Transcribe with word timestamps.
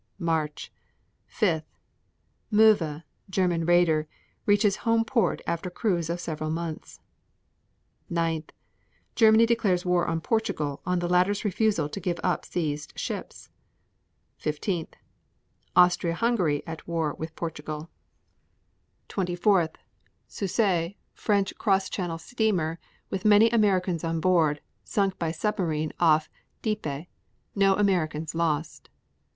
March 0.17 0.71
5. 1.27 1.61
Moewe, 2.51 3.03
German 3.29 3.65
raider, 3.67 4.07
reaches 4.47 4.77
home 4.77 5.05
port 5.05 5.43
after 5.45 5.67
a 5.69 5.71
cruise 5.71 6.09
of 6.09 6.19
several 6.19 6.49
months. 6.49 6.99
9. 8.09 8.45
Germany 9.13 9.45
declares 9.45 9.85
war 9.85 10.07
on 10.07 10.19
Portugal 10.19 10.81
on 10.87 10.97
the 10.97 11.07
latter's 11.07 11.45
refusal 11.45 11.87
to 11.87 11.99
give 11.99 12.19
up 12.23 12.45
seized 12.45 12.97
ships. 12.97 13.51
15. 14.39 14.87
Austria 15.75 16.15
Hungary 16.15 16.65
at 16.65 16.87
war 16.87 17.13
with 17.13 17.35
Portugal. 17.35 17.91
24. 19.07 19.69
Sussex, 20.27 20.95
French 21.13 21.55
cross 21.59 21.91
channel 21.91 22.17
steamer, 22.17 22.79
with 23.11 23.23
many 23.23 23.51
Americans 23.51 24.03
aboard, 24.03 24.61
sunk 24.83 25.19
by 25.19 25.31
submarine 25.31 25.93
off 25.99 26.27
Dieppe. 26.63 27.07
No 27.53 27.75
Americans 27.75 28.33
lost. 28.33 28.89